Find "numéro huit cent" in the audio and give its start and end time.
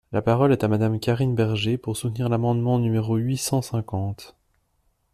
2.79-3.61